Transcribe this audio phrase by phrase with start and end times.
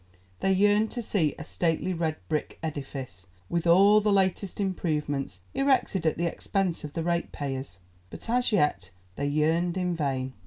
[0.39, 6.07] They yearned to see a stately red brick edifice, with all the latest improvements, erected
[6.07, 7.77] at the expense of the rate payers,
[8.09, 10.33] but as yet they yearned in vain.